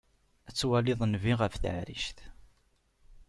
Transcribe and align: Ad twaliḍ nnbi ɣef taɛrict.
Ad 0.47 0.55
twaliḍ 0.55 0.99
nnbi 1.05 1.33
ɣef 1.39 1.55
taɛrict. 1.61 2.17